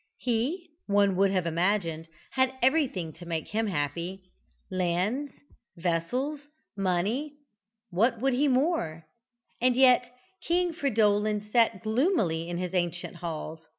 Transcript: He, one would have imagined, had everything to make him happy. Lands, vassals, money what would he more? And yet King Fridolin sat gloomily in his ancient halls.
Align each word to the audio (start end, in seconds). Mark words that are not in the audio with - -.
He, 0.17 0.71
one 0.87 1.15
would 1.17 1.29
have 1.29 1.45
imagined, 1.45 2.07
had 2.31 2.53
everything 2.63 3.13
to 3.13 3.25
make 3.27 3.49
him 3.49 3.67
happy. 3.67 4.23
Lands, 4.71 5.29
vassals, 5.77 6.41
money 6.75 7.35
what 7.91 8.19
would 8.19 8.33
he 8.33 8.47
more? 8.47 9.05
And 9.61 9.75
yet 9.75 10.11
King 10.41 10.73
Fridolin 10.73 11.41
sat 11.51 11.83
gloomily 11.83 12.49
in 12.49 12.57
his 12.57 12.73
ancient 12.73 13.17
halls. 13.17 13.61